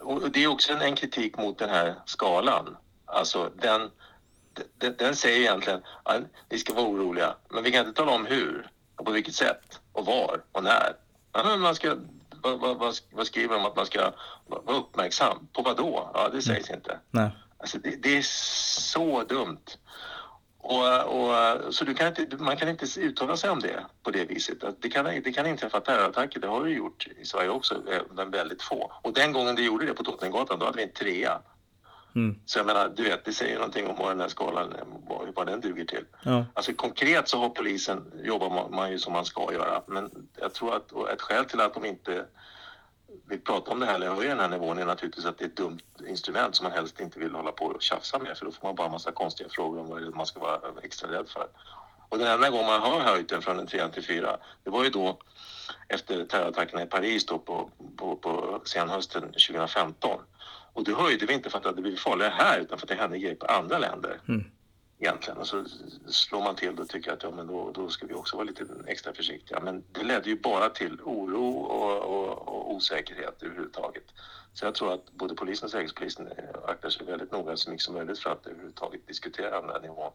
och 0.00 0.30
det 0.32 0.44
är 0.44 0.48
också 0.48 0.72
en, 0.72 0.80
en 0.80 0.96
kritik 0.96 1.38
mot 1.38 1.58
den 1.58 1.68
här 1.70 1.94
skalan. 2.06 2.76
Alltså, 3.08 3.50
den, 3.56 3.90
den, 4.78 4.94
den 4.98 5.16
säger 5.16 5.40
egentligen 5.40 5.82
att 6.02 6.22
vi 6.48 6.58
ska 6.58 6.74
vara 6.74 6.86
oroliga, 6.86 7.34
men 7.48 7.64
vi 7.64 7.70
kan 7.70 7.86
inte 7.86 8.00
tala 8.00 8.12
om 8.12 8.26
hur 8.26 8.70
och 8.96 9.06
på 9.06 9.12
vilket 9.12 9.34
sätt 9.34 9.80
och 9.92 10.06
var 10.06 10.42
och 10.52 10.64
när. 10.64 10.96
Ja, 11.32 11.44
men 11.44 11.60
man 11.60 11.74
ska, 11.74 11.96
vad, 12.42 12.60
vad, 12.60 12.98
vad, 13.10 13.26
skriver 13.26 13.54
de 13.54 13.66
att 13.66 13.76
man 13.76 13.86
ska 13.86 14.12
vara 14.46 14.76
uppmärksam? 14.78 15.48
På 15.52 15.62
vad 15.62 15.76
då? 15.76 16.10
Ja, 16.14 16.28
det 16.32 16.42
sägs 16.42 16.70
inte. 16.70 16.98
Nej. 17.10 17.30
Alltså 17.58 17.78
det, 17.78 18.02
det 18.02 18.16
är 18.16 18.22
så 18.22 19.22
dumt. 19.22 19.64
Och, 20.58 21.04
och, 21.04 21.74
så 21.74 21.84
du 21.84 21.94
kan 21.94 22.06
inte, 22.06 22.36
man 22.36 22.56
kan 22.56 22.68
inte 22.68 23.00
uttala 23.00 23.36
sig 23.36 23.50
om 23.50 23.60
det 23.60 23.84
på 24.02 24.10
det 24.10 24.24
viset. 24.24 24.64
Att 24.64 24.82
Det 24.82 24.88
kan, 24.88 25.04
det 25.04 25.32
kan 25.32 25.46
inträffa 25.46 25.80
terrorattacker, 25.80 26.40
det 26.40 26.46
har 26.46 26.64
det 26.64 26.70
gjort 26.70 27.08
i 27.20 27.24
Sverige 27.24 27.48
också, 27.48 27.74
eh, 27.74 28.02
men 28.10 28.30
väldigt 28.30 28.62
få. 28.62 28.92
Och 29.02 29.12
den 29.12 29.32
gången 29.32 29.54
det 29.54 29.62
gjorde 29.62 29.86
det 29.86 29.94
på 29.94 30.02
Drottninggatan, 30.02 30.58
då 30.58 30.66
hade 30.66 30.76
vi 30.76 30.82
en 30.82 30.92
trea. 30.92 31.40
Mm. 32.14 32.40
Så 32.44 32.58
jag 32.58 32.66
menar, 32.66 32.88
du 32.96 33.02
vet, 33.02 33.24
det 33.24 33.32
säger 33.32 33.54
någonting 33.54 33.86
om 33.86 33.96
vad 33.96 34.10
den 34.10 34.20
här 34.20 34.28
skalan, 34.28 34.74
vad, 35.08 35.34
vad 35.34 35.46
den 35.46 35.60
duger 35.60 35.84
till. 35.84 36.04
Ja. 36.22 36.44
Alltså 36.54 36.72
konkret 36.72 37.28
så 37.28 37.38
har 37.38 37.48
polisen, 37.48 38.12
jobbar 38.24 38.50
man, 38.50 38.70
man 38.70 38.90
ju 38.90 38.98
som 38.98 39.12
man 39.12 39.24
ska 39.24 39.52
göra. 39.52 39.82
Men 39.86 40.28
jag 40.36 40.54
tror 40.54 40.76
att 40.76 40.92
ett 41.12 41.22
skäl 41.22 41.44
till 41.44 41.60
att 41.60 41.74
de 41.74 41.84
inte 41.84 42.24
vill 43.28 43.40
prata 43.40 43.70
om 43.70 43.80
det 43.80 43.86
här 43.86 43.94
eller 43.94 44.14
höja 44.14 44.28
den 44.28 44.40
här 44.40 44.48
nivån 44.48 44.78
är 44.78 44.86
naturligtvis 44.86 45.24
att 45.24 45.38
det 45.38 45.44
är 45.44 45.48
ett 45.48 45.56
dumt 45.56 45.80
instrument 46.08 46.56
som 46.56 46.64
man 46.64 46.72
helst 46.72 47.00
inte 47.00 47.18
vill 47.18 47.34
hålla 47.34 47.52
på 47.52 47.64
och 47.64 47.82
tjafsa 47.82 48.18
med 48.18 48.38
för 48.38 48.44
då 48.44 48.52
får 48.52 48.68
man 48.68 48.74
bara 48.74 48.86
en 48.86 48.92
massa 48.92 49.12
konstiga 49.12 49.48
frågor 49.48 49.80
om 49.80 49.88
vad 49.88 50.02
det 50.02 50.06
är 50.06 50.10
man 50.10 50.26
ska 50.26 50.40
vara 50.40 50.60
extra 50.82 51.10
rädd 51.10 51.28
för. 51.28 51.46
Och 52.08 52.18
den 52.18 52.26
enda 52.26 52.50
gången 52.50 52.66
man 52.66 52.80
har 52.80 53.00
höjt 53.00 53.28
den 53.28 53.42
från 53.42 53.58
en 53.58 53.66
3 53.66 53.88
till 53.88 54.04
4 54.04 54.36
det 54.64 54.70
var 54.70 54.84
ju 54.84 54.90
då 54.90 55.18
efter 55.88 56.24
terrorattackerna 56.24 56.82
i 56.82 56.86
Paris 56.86 57.26
då 57.26 57.38
på, 57.38 57.70
på, 57.96 58.16
på 58.16 58.60
senhösten 58.64 59.22
2015. 59.22 60.20
Och 60.72 60.84
det 60.84 60.94
höjde 60.94 61.26
vi 61.26 61.34
inte 61.34 61.50
för 61.50 61.56
att 61.56 61.62
det 61.62 61.68
hade 61.68 61.82
blivit 61.82 62.00
farligare 62.00 62.32
här 62.36 62.60
utan 62.60 62.78
för 62.78 62.86
att 62.86 62.88
det 62.88 62.94
hände 62.94 63.18
grejer 63.18 63.34
på 63.34 63.46
andra 63.46 63.78
länder. 63.78 64.20
Mm. 64.28 64.44
Egentligen. 65.00 65.38
Och 65.38 65.46
så 65.46 65.64
slår 66.06 66.42
man 66.42 66.56
till 66.56 66.78
och 66.78 66.88
tycker 66.88 67.12
att 67.12 67.22
ja, 67.22 67.30
men 67.30 67.46
då, 67.46 67.70
då 67.74 67.88
ska 67.88 68.06
vi 68.06 68.14
också 68.14 68.36
vara 68.36 68.46
lite 68.46 68.64
extra 68.86 69.12
försiktiga. 69.14 69.60
Men 69.60 69.84
det 69.92 70.02
ledde 70.02 70.28
ju 70.30 70.40
bara 70.40 70.68
till 70.68 71.00
oro 71.04 71.48
och, 71.58 72.02
och, 72.02 72.48
och 72.48 72.74
osäkerhet 72.74 73.42
överhuvudtaget. 73.42 74.04
Så 74.54 74.64
jag 74.64 74.74
tror 74.74 74.92
att 74.94 75.12
både 75.12 75.34
polisen 75.34 75.64
och 75.64 75.70
säkerhetspolisen 75.70 76.26
eh, 76.26 76.70
aktar 76.70 76.90
sig 76.90 77.06
väldigt 77.06 77.32
noga 77.32 77.56
så 77.56 77.70
mycket 77.70 77.84
som 77.84 77.94
möjligt 77.94 78.18
för 78.18 78.30
att 78.30 78.46
överhuvudtaget 78.46 79.06
diskutera 79.06 79.60
den 79.60 79.70
här 79.70 79.80
nivån. 79.80 80.12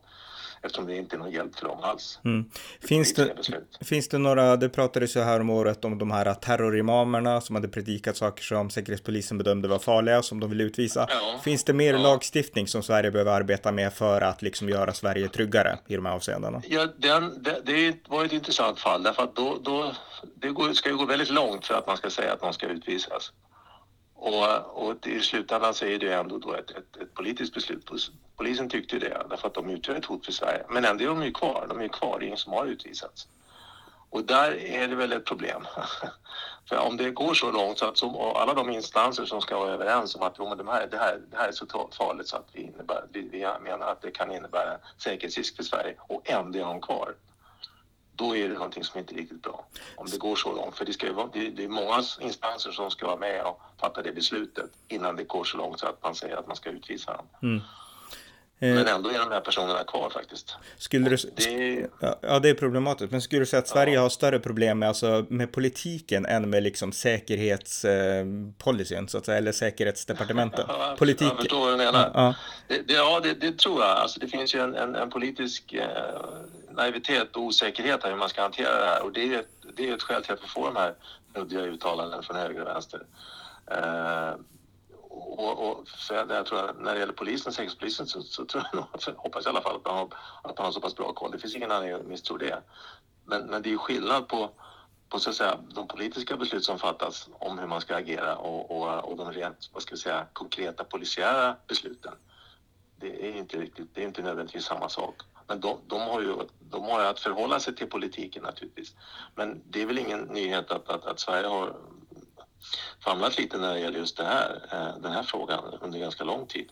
Eftersom 0.61 0.85
det 0.87 0.95
inte 0.95 1.15
är 1.15 1.17
någon 1.17 1.31
hjälp 1.31 1.55
för 1.55 1.65
dem 1.65 1.79
alls. 1.81 2.19
Mm. 2.25 2.45
Finns, 2.79 3.13
det, 3.13 3.35
beslut. 3.35 3.77
finns 3.81 4.07
det 4.07 4.17
några, 4.17 4.55
det 4.55 4.69
pratades 4.69 5.15
ju 5.15 5.19
här 5.19 5.39
om 5.39 5.49
året 5.49 5.85
om 5.85 5.97
de 5.97 6.11
här 6.11 6.33
terrorimamerna 6.33 7.41
som 7.41 7.55
hade 7.55 7.67
predikat 7.67 8.17
saker 8.17 8.43
som 8.43 8.69
Säkerhetspolisen 8.69 9.37
bedömde 9.37 9.67
var 9.67 9.79
farliga 9.79 10.21
som 10.21 10.39
de 10.39 10.49
ville 10.49 10.63
utvisa. 10.63 11.07
Ja. 11.09 11.39
Finns 11.43 11.63
det 11.63 11.73
mer 11.73 11.93
Ja. 11.93 11.99
lagstiftning 11.99 12.67
som 12.67 12.83
Sverige 12.83 13.11
behöver 13.11 13.31
arbeta 13.31 13.71
med 13.71 13.93
för 13.93 14.21
att 14.21 14.41
liksom 14.41 14.69
göra 14.73 14.93
Sverige 14.93 15.29
tryggare 15.29 15.79
i 15.87 15.95
de 15.95 16.05
här 16.05 16.13
avseendena? 16.13 16.61
Ja, 16.67 16.87
den, 16.97 17.43
det, 17.43 17.61
det 17.65 17.95
var 18.07 18.25
ett 18.25 18.33
intressant 18.33 18.79
fall 18.79 19.03
därför 19.03 19.23
att 19.23 19.35
då, 19.35 19.57
då, 19.61 19.93
det 20.35 20.49
går, 20.49 20.73
ska 20.73 20.89
ju 20.89 20.97
gå 20.97 21.05
väldigt 21.05 21.29
långt 21.29 21.65
för 21.65 21.73
att 21.73 21.87
man 21.87 21.97
ska 21.97 22.09
säga 22.09 22.33
att 22.33 22.41
någon 22.41 22.53
ska 22.53 22.67
utvisas. 22.67 23.31
Och, 24.15 24.87
och 24.87 25.07
i 25.07 25.19
slutändan 25.19 25.73
så 25.73 25.85
är 25.85 25.99
det 25.99 26.05
ju 26.05 26.11
ändå 26.11 26.37
då 26.37 26.53
ett, 26.53 26.71
ett, 26.71 26.97
ett 27.01 27.13
politiskt 27.13 27.53
beslut. 27.53 27.89
Polisen 28.35 28.69
tyckte 28.69 28.95
ju 28.95 28.99
det 28.99 29.25
därför 29.29 29.47
att 29.47 29.53
de 29.53 29.69
utgör 29.69 29.95
ett 29.95 30.05
hot 30.05 30.25
för 30.25 30.31
Sverige. 30.31 30.63
Men 30.69 30.85
ändå 30.85 31.03
är 31.03 31.07
de 31.07 31.23
ju 31.23 31.31
kvar. 31.31 31.65
De 31.69 31.79
är 31.79 31.83
ju 31.83 31.89
kvar, 31.89 32.19
det 32.19 32.25
är 32.25 32.27
ingen 32.27 32.37
som 32.37 32.53
har 32.53 32.65
utvisats. 32.65 33.27
Och 34.13 34.23
där 34.23 34.51
är 34.51 34.87
det 34.87 34.95
väl 34.95 35.13
ett 35.13 35.25
problem. 35.25 35.67
För 36.69 36.77
om 36.77 36.97
det 36.97 37.11
går 37.11 37.33
så 37.33 37.51
långt 37.51 37.77
så 37.77 37.85
att 37.85 37.97
så, 37.97 38.09
och 38.09 38.41
alla 38.41 38.53
de 38.53 38.69
instanser 38.69 39.25
som 39.25 39.41
ska 39.41 39.59
vara 39.59 39.73
överens 39.73 40.15
om 40.15 40.21
att 40.21 40.35
jo, 40.37 40.49
men 40.49 40.57
det, 40.57 40.71
här, 40.71 40.87
det, 40.87 40.97
här, 40.97 41.21
det 41.31 41.37
här 41.37 41.47
är 41.47 41.51
så 41.51 41.89
farligt 41.97 42.27
så 42.27 42.37
att 42.37 42.47
vi, 42.51 42.61
innebär, 42.61 43.03
vi, 43.11 43.29
vi 43.29 43.39
menar 43.39 43.87
att 43.87 44.01
det 44.01 44.11
kan 44.11 44.31
innebära 44.31 44.77
säkerhetsrisk 44.97 45.55
för 45.55 45.63
Sverige 45.63 45.95
och 45.99 46.29
ändå 46.29 46.59
är 46.59 46.63
de 46.63 46.81
kvar. 46.81 47.15
Då 48.15 48.35
är 48.35 48.49
det 48.49 48.53
någonting 48.53 48.83
som 48.83 48.99
inte 48.99 49.13
är 49.15 49.17
riktigt 49.17 49.41
bra. 49.41 49.65
Om 49.95 50.07
det 50.11 50.17
går 50.17 50.35
så 50.35 50.55
långt. 50.55 50.77
För 50.77 50.85
det, 50.85 50.93
ska 50.93 51.05
ju 51.05 51.13
vara, 51.13 51.29
det, 51.33 51.49
det 51.49 51.63
är 51.63 51.69
många 51.69 52.03
instanser 52.19 52.71
som 52.71 52.91
ska 52.91 53.07
vara 53.07 53.19
med 53.19 53.45
och 53.45 53.61
fatta 53.79 54.01
det 54.01 54.11
beslutet 54.11 54.71
innan 54.87 55.15
det 55.15 55.23
går 55.23 55.43
så 55.43 55.57
långt 55.57 55.79
så 55.79 55.87
att 55.87 56.03
man 56.03 56.15
säger 56.15 56.37
att 56.37 56.47
man 56.47 56.55
ska 56.55 56.69
utvisa 56.69 57.13
dem. 57.13 57.25
Mm. 57.41 57.61
Men 58.67 58.87
Eh, 58.87 58.93
ändå 58.93 59.09
är 59.09 59.19
de 59.19 59.31
här 59.31 59.39
personerna 59.39 59.83
kvar 59.83 60.09
faktiskt. 60.09 60.55
skulle 60.77 61.09
du, 61.09 61.17
Det 61.35 61.87
ja, 61.99 62.15
ja, 62.21 62.39
det 62.39 62.49
är 62.49 62.53
problematiskt. 62.53 63.11
Men 63.11 63.21
skulle 63.21 63.41
du 63.41 63.45
säga 63.45 63.59
att 63.59 63.67
Sverige 63.67 63.97
har 63.97 64.09
större 64.09 64.39
problem 64.39 64.79
med, 64.79 64.89
alltså, 64.89 65.25
med 65.29 65.51
politiken 65.51 66.25
än 66.25 66.49
med 66.49 66.63
liksom 66.63 66.91
säkerhetspolicyn, 66.91 69.07
så 69.07 69.17
att 69.17 69.25
säga, 69.25 69.37
eller 69.37 69.51
säkerhetsdepartementet? 69.51 70.65
Ja, 70.67 70.87
jag 70.89 70.97
Politiken. 70.97 71.37
förstår 71.37 71.59
vad 71.59 71.73
du 71.73 71.77
menar. 71.77 72.11
Ja, 72.13 72.35
Det, 72.67 72.87
det, 72.87 72.93
ja, 72.93 73.19
det, 73.23 73.33
det 73.33 73.57
tror 73.59 73.81
jag. 73.81 73.89
Alltså, 73.89 74.19
det 74.19 74.27
finns 74.27 74.55
ju 74.55 74.59
en, 74.59 74.75
en, 74.75 74.95
en 74.95 75.09
politisk 75.09 75.73
eh, 75.73 75.87
naivitet 76.71 77.35
och 77.35 77.41
osäkerhet 77.43 78.03
här 78.03 78.09
hur 78.09 78.17
man 78.17 78.29
ska 78.29 78.41
hantera 78.41 78.79
det 78.79 78.85
här. 78.85 79.03
Och 79.03 79.13
det 79.13 79.33
är, 79.35 79.39
ett, 79.39 79.47
det 79.77 79.89
är 79.89 79.93
ett 79.95 80.01
skäl 80.03 80.23
till 80.23 80.33
att 80.33 80.43
vi 80.43 80.47
får 80.47 80.65
de 80.65 80.75
här 80.75 80.93
luddiga 81.35 81.61
uttalanden 81.61 82.23
från 82.23 82.35
höger 82.37 82.61
och 82.61 82.67
vänster. 82.67 83.01
Eh, 83.71 84.31
och, 85.13 85.69
och 85.69 85.87
så 85.87 86.13
jag, 86.13 86.31
jag 86.31 86.45
tror 86.45 86.69
att 86.69 86.79
när 86.79 86.93
det 86.93 86.99
gäller 86.99 87.13
polisen 87.13 87.53
säkerhetspolisen 87.53 88.07
så, 88.07 88.21
så 88.21 88.45
tror 88.45 88.63
jag 88.71 88.75
nog, 88.75 89.17
hoppas 89.17 89.45
jag 89.45 89.53
i 89.53 89.55
alla 89.55 89.61
fall 89.61 89.75
att 89.75 89.85
man, 89.85 89.95
har, 89.95 90.07
att 90.43 90.57
man 90.57 90.65
har 90.65 90.71
så 90.71 90.81
pass 90.81 90.95
bra 90.95 91.13
koll. 91.13 91.31
Det 91.31 91.39
finns 91.39 91.55
ingen 91.55 91.71
anledning 91.71 92.01
att 92.01 92.07
misstro 92.07 92.37
det. 92.37 92.63
Men, 93.25 93.45
men 93.45 93.61
det 93.61 93.69
är 93.69 93.71
ju 93.71 93.77
skillnad 93.77 94.27
på, 94.27 94.49
på 95.09 95.19
så 95.19 95.29
att 95.29 95.35
säga, 95.35 95.57
de 95.75 95.87
politiska 95.87 96.37
beslut 96.37 96.63
som 96.63 96.79
fattas 96.79 97.29
om 97.39 97.59
hur 97.59 97.67
man 97.67 97.81
ska 97.81 97.95
agera 97.95 98.35
och, 98.35 98.71
och, 98.71 99.11
och 99.11 99.17
de 99.17 99.31
rent, 99.31 99.69
vad 99.73 99.83
ska 99.83 99.95
vi 99.95 100.01
säga, 100.01 100.27
konkreta 100.33 100.83
polisiära 100.83 101.55
besluten. 101.67 102.13
Det 102.95 103.27
är 103.27 103.35
inte 103.35 103.57
riktigt, 103.57 103.95
det 103.95 104.01
är 104.01 104.05
inte 104.05 104.21
nödvändigtvis 104.21 104.65
samma 104.65 104.89
sak. 104.89 105.15
Men 105.47 105.59
de, 105.59 105.79
de, 105.87 106.01
har 106.01 106.21
ju, 106.21 106.35
de 106.59 106.83
har 106.83 107.01
ju 107.01 107.07
att 107.07 107.19
förhålla 107.19 107.59
sig 107.59 107.75
till 107.75 107.89
politiken 107.89 108.43
naturligtvis. 108.43 108.95
Men 109.35 109.61
det 109.65 109.81
är 109.81 109.85
väl 109.85 109.99
ingen 109.99 110.21
nyhet 110.21 110.71
att, 110.71 110.89
att, 110.89 111.05
att 111.05 111.19
Sverige 111.19 111.47
har 111.47 111.75
famlat 113.03 113.37
lite 113.37 113.57
när 113.57 113.73
det 113.73 113.79
gäller 113.79 113.99
just 113.99 114.17
det 114.17 114.23
här, 114.23 114.61
eh, 114.71 115.01
den 115.01 115.11
här 115.11 115.23
frågan 115.23 115.63
under 115.81 115.99
ganska 115.99 116.23
lång 116.23 116.47
tid. 116.47 116.69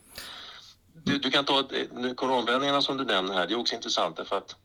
Du, 0.94 1.18
du 1.18 1.32
kan 1.32 1.46
ta 1.46 1.60
ett, 1.60 2.18
koranbränningarna 2.18 2.82
som 2.82 2.98
du 2.98 3.06
nämner 3.06 3.34
här, 3.34 3.48
det 3.48 3.54
är 3.54 3.60
också 3.60 3.76
intressant 3.76 4.18
därför 4.18 4.38
att 4.38 4.56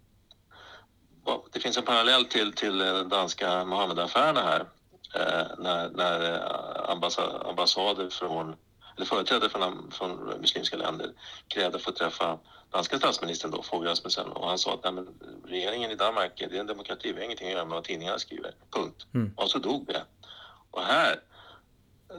det 1.52 1.60
finns 1.60 1.76
en 1.76 1.84
parallell 1.84 2.24
till, 2.24 2.52
till 2.52 2.78
danska 3.08 3.64
Mohammedaffärerna 3.64 4.40
här 4.40 4.60
eh, 5.14 5.46
när, 5.58 5.90
när 5.90 6.32
eh, 6.32 6.90
ambassader 7.48 8.10
från 8.10 8.56
eller 8.96 9.06
företrädare 9.06 9.50
från, 9.50 9.90
från 9.90 10.40
muslimska 10.40 10.76
länder 10.76 11.10
krävde 11.48 11.76
att 11.76 11.82
få 11.82 11.92
träffa 11.92 12.38
danska 12.70 12.98
statsministern 12.98 13.50
då, 13.50 13.62
Fogh 13.62 13.84
Rasmussen, 13.84 14.28
och 14.28 14.48
han 14.48 14.58
sa 14.58 14.74
att 14.74 14.94
nej, 14.94 15.04
regeringen 15.46 15.90
i 15.90 15.94
Danmark, 15.94 16.32
det 16.36 16.56
är 16.56 16.60
en 16.60 16.66
demokrati, 16.66 17.12
vi 17.12 17.18
har 17.18 17.24
ingenting 17.24 17.46
att 17.46 17.52
göra 17.52 17.64
med 17.64 17.74
vad 17.74 17.84
tidningarna 17.84 18.18
skriver, 18.18 18.54
punkt. 18.70 19.06
Mm. 19.14 19.32
Och 19.36 19.50
så 19.50 19.58
dog 19.58 19.86
det. 19.86 20.02
Och 20.76 20.82
här 20.82 21.20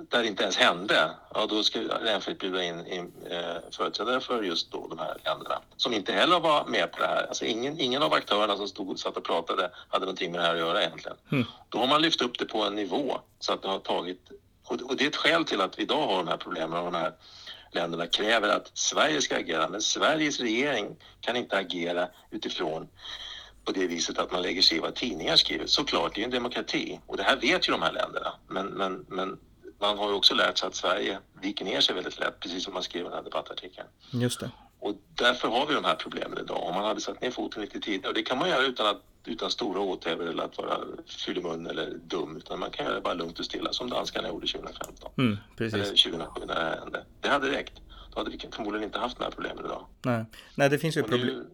där 0.10 0.22
det 0.22 0.28
inte 0.28 0.44
ens 0.44 0.58
hände, 0.58 1.12
ja 1.34 1.46
då 1.46 1.64
ska 1.64 1.80
Reinfeldt 1.80 2.40
bjuda 2.40 2.64
in, 2.64 2.88
in 2.88 3.12
eh, 3.30 3.56
företrädare 3.72 4.20
för 4.20 4.44
just 4.44 4.72
då 4.72 4.88
de 4.88 5.00
här 5.00 5.18
länderna 5.26 5.62
som 5.78 5.94
inte 5.94 6.14
heller 6.14 6.40
var 6.40 6.66
med 6.66 6.92
på 6.92 7.00
det 7.00 7.08
här. 7.08 7.26
Alltså 7.28 7.46
ingen, 7.46 7.80
ingen 7.80 8.04
av 8.04 8.14
aktörerna 8.14 8.58
som 8.58 8.68
stod 8.68 8.90
och 8.90 9.00
satt 9.00 9.18
och 9.18 9.24
pratade 9.24 9.72
hade 9.90 10.06
någonting 10.06 10.32
med 10.32 10.40
det 10.40 10.46
här 10.46 10.54
att 10.54 10.60
göra 10.60 10.84
egentligen. 10.84 11.18
Mm. 11.32 11.46
Då 11.70 11.78
har 11.78 11.88
man 11.88 12.02
lyft 12.02 12.22
upp 12.22 12.40
det 12.40 12.46
på 12.46 12.64
en 12.64 12.76
nivå 12.76 13.20
så 13.40 13.54
att 13.54 13.62
det 13.62 13.68
har 13.68 13.80
tagit, 13.80 14.22
och, 14.64 14.82
och 14.82 14.96
det 14.96 15.04
är 15.04 15.08
ett 15.08 15.16
skäl 15.16 15.46
till 15.46 15.62
att 15.62 15.80
vi 15.80 15.84
idag 15.84 16.08
har 16.08 16.18
de 16.18 16.28
här 16.28 16.38
problemen 16.38 16.80
och 16.80 16.92
de 16.92 16.98
här 16.98 17.14
länderna 17.72 18.08
kräver 18.08 18.50
att 18.50 18.72
Sverige 18.74 19.22
ska 19.22 19.38
agera. 19.38 19.70
Men 19.70 19.82
Sveriges 19.82 20.40
regering 20.40 20.96
kan 21.22 21.36
inte 21.36 21.58
agera 21.58 22.08
utifrån 22.32 22.88
på 23.68 23.74
det 23.74 23.88
viset 23.88 24.18
att 24.18 24.32
man 24.32 24.42
lägger 24.42 24.62
sig 24.62 24.78
i 24.78 24.80
vad 24.80 24.96
tidningar 24.96 25.36
skriver. 25.36 25.66
Såklart, 25.66 26.16
det 26.16 26.22
är 26.22 26.26
en 26.26 26.32
demokrati 26.32 27.00
och 27.06 27.18
det 27.18 27.24
här 27.24 27.36
vet 27.36 27.68
ju 27.68 27.72
de 27.72 27.82
här 27.82 27.94
länderna. 27.94 28.34
Men, 28.48 28.66
men, 28.68 29.06
men 29.10 29.38
man 29.80 29.98
har 29.98 30.10
ju 30.10 30.16
också 30.16 30.34
lärt 30.36 30.58
sig 30.58 30.68
att 30.68 30.76
Sverige 30.76 31.20
viker 31.42 31.66
ner 31.66 31.82
sig 31.82 31.96
väldigt 31.96 32.20
lätt, 32.20 32.40
precis 32.40 32.64
som 32.64 32.74
man 32.74 32.84
skrev 32.84 33.02
i 33.02 33.04
den 33.04 33.14
här 33.14 33.24
debattartikeln. 33.24 33.88
Just 34.12 34.40
det. 34.40 34.52
Och 34.80 34.96
därför 35.16 35.48
har 35.48 35.66
vi 35.68 35.74
de 35.74 35.86
här 35.86 35.96
problemen 35.96 36.40
idag. 36.40 36.64
Om 36.64 36.76
man 36.76 36.86
hade 36.86 37.02
satt 37.02 37.22
ner 37.22 37.32
foten 37.32 37.62
lite 37.62 37.80
tidigare, 37.80 38.08
och 38.08 38.14
det 38.14 38.24
kan 38.24 38.38
man 38.38 38.50
göra 38.50 38.66
utan, 38.66 38.88
att, 38.88 39.02
utan 39.26 39.52
stora 39.52 39.80
åthävor 39.80 40.28
eller 40.28 40.44
att 40.44 40.58
vara 40.58 40.78
fyllemun 41.26 41.68
eller 41.68 41.94
dum, 42.06 42.38
utan 42.38 42.60
man 42.60 42.72
kan 42.72 42.86
göra 42.86 42.96
det 42.96 43.02
bara 43.02 43.14
lugnt 43.14 43.40
och 43.40 43.46
stilla 43.46 43.74
som 43.74 43.90
danskarna 43.90 44.28
gjorde 44.28 44.48
2015. 44.48 45.12
Mm, 45.18 45.38
precis. 45.58 45.74
Eller 45.74 45.86
2007 45.86 46.46
när 46.48 46.56
det 46.56 46.80
hände. 46.80 47.06
Det 47.22 47.30
hade 47.30 47.52
räckt. 47.52 47.74
Då 48.14 48.20
hade 48.20 48.32
vi 48.32 48.40
förmodligen 48.52 48.84
inte 48.84 49.00
haft 49.00 49.18
de 49.18 49.24
här 49.24 49.32
problemen 49.32 49.66
idag. 49.66 49.86
Nej, 50.02 50.26
Nej 50.56 50.70
det 50.70 50.80
finns 50.80 50.98
ju 50.98 51.04
problem. 51.04 51.46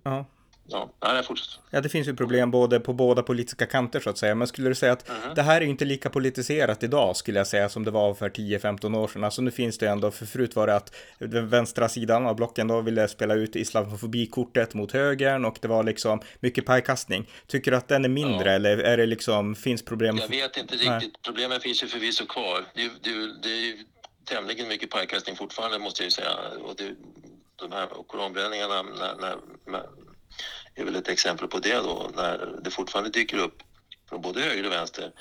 Ja. 0.67 0.89
Nej, 1.03 1.24
fortsätt. 1.24 1.60
Ja, 1.70 1.82
det 1.82 1.89
finns 1.89 2.08
ju 2.08 2.15
problem 2.15 2.51
både 2.51 2.79
på 2.79 2.93
båda 2.93 3.24
politiska 3.24 3.65
kanter 3.65 4.00
så 4.00 4.10
att 4.10 4.17
säga. 4.17 4.36
Men 4.36 4.48
skulle 4.48 4.70
du 4.70 4.75
säga 4.75 4.91
att 4.91 5.10
mm. 5.10 5.36
det 5.36 5.41
här 5.41 5.62
är 5.62 5.65
inte 5.65 5.86
lika 5.86 6.10
politiserat 6.10 6.84
idag 6.84 7.15
skulle 7.15 7.39
jag 7.39 7.48
säga 7.48 7.70
som 7.70 7.86
det 7.86 7.91
var 7.91 8.13
för 8.13 8.29
10-15 8.29 8.98
år 8.98 9.08
sedan. 9.08 9.24
Alltså 9.24 9.41
nu 9.41 9.51
finns 9.51 9.77
det 9.77 9.88
ändå, 9.88 10.12
för 10.12 10.25
förut 10.25 10.55
var 10.55 10.67
det 10.67 10.75
att 10.75 10.96
den 11.20 11.50
vänstra 11.50 11.89
sidan 11.89 12.25
av 12.25 12.36
blocken 12.36 12.67
då 12.67 12.82
ville 12.82 13.08
spela 13.08 13.34
ut 13.34 13.55
islamofobikortet 13.55 14.74
mot 14.74 14.91
högern 14.91 15.46
och 15.46 15.58
det 15.62 15.67
var 15.67 15.84
liksom 15.84 16.22
mycket 16.39 16.65
pajkastning. 16.65 17.29
Tycker 17.48 17.72
du 17.72 17.77
att 17.77 17.88
den 17.88 18.05
är 18.05 18.10
mindre 18.10 18.50
ja. 18.50 18.55
eller 18.55 18.77
är 18.77 18.98
det 18.98 19.05
liksom, 19.05 19.55
finns 19.55 19.86
problem? 19.86 20.17
Jag 20.17 20.27
vet 20.27 20.58
inte 20.58 20.74
riktigt. 20.74 20.89
Nej. 20.89 21.12
Problemen 21.25 21.60
finns 21.60 21.84
ju 21.84 21.88
förvisso 21.88 22.25
kvar. 22.25 22.65
Det, 22.75 22.82
det, 22.82 23.41
det 23.43 23.50
är 23.50 23.65
ju 23.65 23.77
tämligen 24.25 24.67
mycket 24.67 24.89
pajkastning 24.89 25.36
fortfarande 25.36 25.79
måste 25.79 26.03
jag 26.03 26.08
ju 26.08 26.12
säga. 26.12 26.36
Och 26.63 26.75
det, 26.77 26.96
de 27.55 27.72
här 27.72 27.88
koranbränningarna 28.08 28.82
när, 28.82 29.36
när 29.65 29.84
är 30.75 30.86
väl 30.86 30.96
ett 30.96 31.08
exempel 31.08 31.48
på 31.48 31.60
det 31.60 31.75
då, 31.75 32.12
när 32.15 32.50
det 32.62 32.72
fortfarande 32.72 33.10
dyker 33.10 33.38
upp 33.38 33.63
från 34.10 34.22
både 34.22 34.42
höger 34.42 34.65
och 34.65 34.72
vänster 34.72 35.12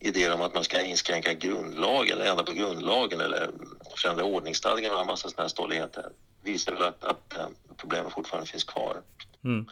idéer 0.00 0.34
om 0.34 0.42
att 0.42 0.54
man 0.54 0.64
ska 0.64 0.82
inskränka 0.82 1.34
grundlagen 1.34 2.18
eller 2.18 2.30
ändra 2.30 2.44
på 2.44 2.52
grundlagen 2.52 3.20
eller 3.20 3.50
förändra 3.96 4.24
ordningsstadgan 4.24 4.94
och 4.94 5.00
en 5.00 5.06
massa 5.06 5.28
sådana 5.28 5.44
här 5.44 5.48
ståligheter 5.48 6.06
visar 6.42 6.72
väl 6.72 6.82
att, 6.82 7.04
att 7.04 7.36
eh, 7.36 7.46
problemen 7.76 8.10
fortfarande 8.10 8.50
finns 8.50 8.64
kvar. 8.64 9.02
Mm 9.44 9.66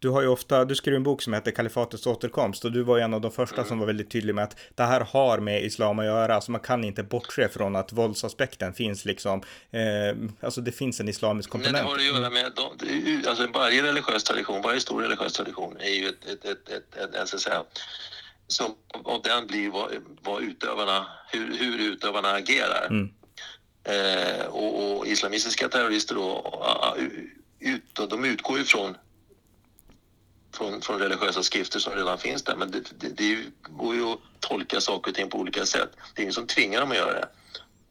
du 0.00 0.08
har 0.08 0.22
ju 0.22 0.28
ofta, 0.28 0.64
du 0.64 0.74
skrev 0.74 0.94
en 0.94 1.02
bok 1.02 1.22
som 1.22 1.32
heter 1.32 1.50
Kalifatets 1.50 2.06
återkomst 2.06 2.64
och 2.64 2.72
du 2.72 2.82
var 2.82 2.98
en 2.98 3.14
av 3.14 3.20
de 3.20 3.30
första 3.30 3.56
mm. 3.56 3.68
som 3.68 3.78
var 3.78 3.86
väldigt 3.86 4.10
tydlig 4.10 4.34
med 4.34 4.44
att 4.44 4.56
det 4.74 4.82
här 4.82 5.00
har 5.00 5.38
med 5.38 5.64
islam 5.64 5.98
att 5.98 6.04
göra, 6.04 6.34
alltså 6.34 6.50
man 6.50 6.60
kan 6.60 6.84
inte 6.84 7.02
bortse 7.02 7.48
från 7.48 7.76
att 7.76 7.92
våldsaspekten 7.92 8.74
finns 8.74 9.04
liksom, 9.04 9.42
eh, 9.70 10.16
alltså 10.40 10.60
det 10.60 10.72
finns 10.72 11.00
en 11.00 11.08
islamisk 11.08 11.50
komponent. 11.50 11.72
Nej, 11.72 11.82
det 11.82 11.88
har 11.88 11.96
att 11.96 12.22
göra 12.22 12.30
med, 12.30 12.52
de, 12.56 13.28
alltså 13.28 13.46
varje 13.46 13.82
religiös 13.82 14.24
tradition, 14.24 14.62
varje 14.62 14.80
stor 14.80 15.02
religiös 15.02 15.32
tradition 15.32 15.76
är 15.80 15.90
ju 15.90 16.08
ett, 16.08 16.24
ett, 16.24 16.44
ett, 16.44 16.68
ett, 16.68 16.96
ett, 16.96 17.14
ett 17.14 17.28
så 17.28 17.36
att 17.36 17.42
säga, 17.42 17.64
som 18.46 18.74
av 19.04 19.22
den 19.22 19.46
blir 19.46 19.70
vad, 19.70 19.90
vad 20.22 20.42
utövarna, 20.42 21.06
hur, 21.32 21.56
hur 21.58 21.92
utövarna 21.92 22.28
agerar. 22.28 22.86
Mm. 22.90 23.10
Eh, 23.84 24.46
och, 24.46 24.98
och, 24.98 25.06
islamistiska 25.06 25.68
terrorister 25.68 26.14
då, 26.14 26.58
ut, 27.60 28.10
de 28.10 28.24
utgår 28.24 28.58
ju 28.58 28.64
från 28.64 28.96
från, 30.52 30.80
från 30.80 30.98
religiösa 30.98 31.42
skrifter 31.42 31.78
som 31.78 31.92
redan 31.92 32.18
finns 32.18 32.42
där. 32.42 32.56
Men 32.56 32.70
det, 32.70 32.80
det, 32.98 33.08
det 33.08 33.38
går 33.68 33.94
ju 33.94 34.12
att 34.12 34.18
tolka 34.40 34.80
saker 34.80 35.10
och 35.10 35.14
ting 35.14 35.30
på 35.30 35.38
olika 35.38 35.66
sätt. 35.66 35.90
Det 36.14 36.20
är 36.20 36.22
ingen 36.22 36.34
som 36.34 36.46
tvingar 36.46 36.80
dem 36.80 36.90
att 36.90 36.96
göra 36.96 37.12
det. 37.12 37.28